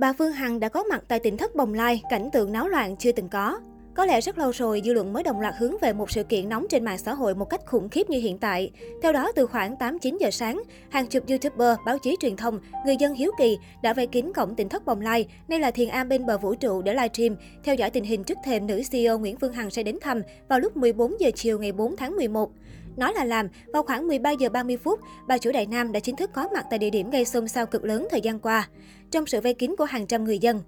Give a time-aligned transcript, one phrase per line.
[0.00, 2.96] Bà Phương Hằng đã có mặt tại tỉnh thất Bồng Lai, cảnh tượng náo loạn
[2.96, 3.60] chưa từng có.
[3.94, 6.48] Có lẽ rất lâu rồi, dư luận mới đồng loạt hướng về một sự kiện
[6.48, 8.70] nóng trên mạng xã hội một cách khủng khiếp như hiện tại.
[9.02, 12.96] Theo đó, từ khoảng 8-9 giờ sáng, hàng chục YouTuber, báo chí truyền thông, người
[12.96, 16.08] dân hiếu kỳ đã vây kín cổng tỉnh thất Bồng Lai, nay là thiền am
[16.08, 19.36] bên bờ vũ trụ để livestream, theo dõi tình hình trước thềm nữ CEO Nguyễn
[19.36, 22.50] Phương Hằng sẽ đến thăm vào lúc 14 giờ chiều ngày 4 tháng 11.
[22.96, 26.16] Nói là làm, vào khoảng 13 giờ 30 phút, bà chủ Đại Nam đã chính
[26.16, 28.68] thức có mặt tại địa điểm gây xôn xao cực lớn thời gian qua,
[29.10, 30.60] trong sự vây kín của hàng trăm người dân.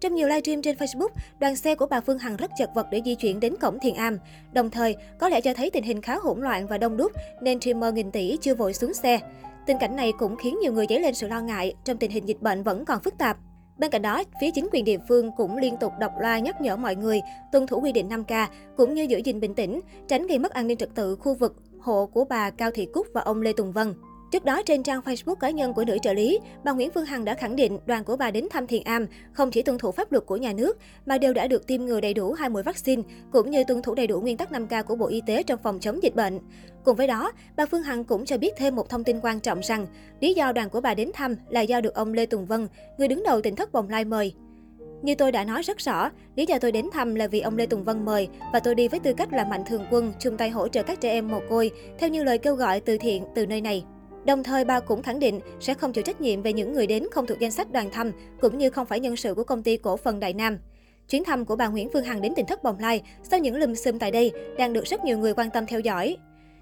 [0.00, 1.08] Trong nhiều livestream trên Facebook,
[1.40, 3.94] đoàn xe của bà Phương Hằng rất chật vật để di chuyển đến cổng Thiền
[3.94, 4.18] Am.
[4.52, 7.12] Đồng thời, có lẽ cho thấy tình hình khá hỗn loạn và đông đúc
[7.42, 9.18] nên streamer nghìn tỷ chưa vội xuống xe.
[9.66, 12.28] Tình cảnh này cũng khiến nhiều người dấy lên sự lo ngại trong tình hình
[12.28, 13.36] dịch bệnh vẫn còn phức tạp.
[13.78, 16.76] Bên cạnh đó, phía chính quyền địa phương cũng liên tục đọc loa nhắc nhở
[16.76, 17.20] mọi người
[17.52, 20.66] tuân thủ quy định 5K cũng như giữ gìn bình tĩnh, tránh gây mất an
[20.66, 23.72] ninh trật tự khu vực hộ của bà Cao Thị Cúc và ông Lê Tùng
[23.72, 23.94] Vân.
[24.32, 27.24] Trước đó, trên trang Facebook cá nhân của nữ trợ lý, bà Nguyễn Phương Hằng
[27.24, 30.12] đã khẳng định đoàn của bà đến thăm Thiền Am không chỉ tuân thủ pháp
[30.12, 33.02] luật của nhà nước, mà đều đã được tiêm ngừa đầy đủ hai mũi vaccine,
[33.32, 35.80] cũng như tuân thủ đầy đủ nguyên tắc 5K của Bộ Y tế trong phòng
[35.80, 36.38] chống dịch bệnh.
[36.84, 39.60] Cùng với đó, bà Phương Hằng cũng cho biết thêm một thông tin quan trọng
[39.60, 39.86] rằng,
[40.20, 43.08] lý do đoàn của bà đến thăm là do được ông Lê Tùng Vân, người
[43.08, 44.34] đứng đầu tỉnh thất Bồng Lai mời.
[45.02, 47.66] Như tôi đã nói rất rõ, lý do tôi đến thăm là vì ông Lê
[47.66, 50.50] Tùng Vân mời và tôi đi với tư cách là mạnh thường quân, chung tay
[50.50, 53.46] hỗ trợ các trẻ em mồ côi, theo như lời kêu gọi từ thiện từ
[53.46, 53.84] nơi này.
[54.24, 57.06] Đồng thời bà cũng khẳng định sẽ không chịu trách nhiệm về những người đến
[57.12, 59.76] không thuộc danh sách đoàn thăm, cũng như không phải nhân sự của công ty
[59.76, 60.58] cổ phần Đại Nam.
[61.08, 63.74] Chuyến thăm của bà Nguyễn Phương Hằng đến tỉnh thất Bồng Lai sau những lùm
[63.74, 66.16] xùm tại đây đang được rất nhiều người quan tâm theo dõi.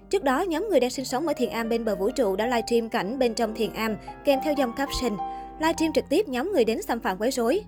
[0.09, 2.45] Trước đó, nhóm người đang sinh sống ở Thiền Am bên bờ vũ trụ đã
[2.45, 5.17] livestream cảnh bên trong Thiền Am kèm theo dòng caption.
[5.59, 7.61] Livestream trực tiếp nhóm người đến xâm phạm quấy rối.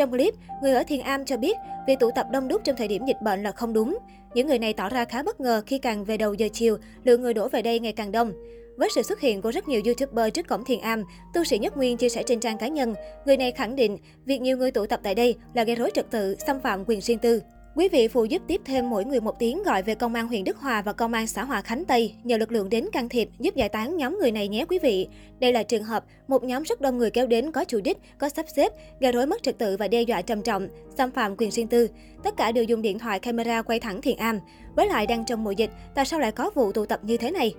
[0.00, 1.56] Trong clip, người ở Thiền Am cho biết
[1.86, 3.98] việc tụ tập đông đúc trong thời điểm dịch bệnh là không đúng.
[4.34, 7.22] Những người này tỏ ra khá bất ngờ khi càng về đầu giờ chiều, lượng
[7.22, 8.32] người đổ về đây ngày càng đông.
[8.76, 11.76] Với sự xuất hiện của rất nhiều YouTuber trước cổng Thiền Am, tu sĩ Nhất
[11.76, 14.86] Nguyên chia sẻ trên trang cá nhân, người này khẳng định việc nhiều người tụ
[14.86, 17.42] tập tại đây là gây rối trật tự, xâm phạm quyền riêng tư.
[17.74, 20.44] Quý vị phụ giúp tiếp thêm mỗi người một tiếng gọi về công an huyện
[20.44, 23.28] Đức Hòa và công an xã Hòa Khánh Tây nhờ lực lượng đến can thiệp
[23.38, 25.08] giúp giải tán nhóm người này nhé quý vị.
[25.40, 28.28] Đây là trường hợp một nhóm rất đông người kéo đến có chủ đích, có
[28.28, 31.50] sắp xếp, gây rối mất trật tự và đe dọa trầm trọng, xâm phạm quyền
[31.50, 31.88] riêng tư.
[32.24, 34.40] Tất cả đều dùng điện thoại camera quay thẳng thiền am.
[34.76, 37.30] Với lại đang trong mùa dịch, tại sao lại có vụ tụ tập như thế
[37.30, 37.54] này?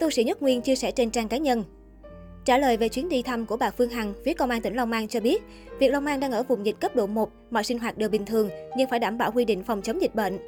[0.00, 1.64] Tu sĩ Nhất Nguyên chia sẻ trên trang cá nhân.
[2.46, 4.92] Trả lời về chuyến đi thăm của bà Phương Hằng, phía công an tỉnh Long
[4.92, 5.42] An cho biết,
[5.78, 8.26] việc Long An đang ở vùng dịch cấp độ 1, mọi sinh hoạt đều bình
[8.26, 10.38] thường nhưng phải đảm bảo quy định phòng chống dịch bệnh.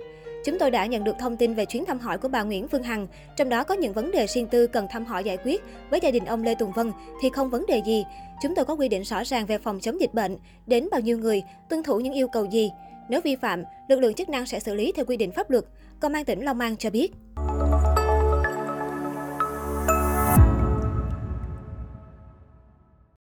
[0.45, 2.83] Chúng tôi đã nhận được thông tin về chuyến thăm hỏi của bà Nguyễn Phương
[2.83, 5.63] Hằng, trong đó có những vấn đề riêng tư cần thăm hỏi giải quyết.
[5.91, 6.93] Với gia đình ông Lê Tùng Vân
[7.23, 8.05] thì không vấn đề gì.
[8.43, 10.37] Chúng tôi có quy định rõ ràng về phòng chống dịch bệnh,
[10.67, 12.71] đến bao nhiêu người, tuân thủ những yêu cầu gì.
[13.09, 15.65] Nếu vi phạm, lực lượng chức năng sẽ xử lý theo quy định pháp luật,
[16.01, 17.13] Công an tỉnh Long An cho biết.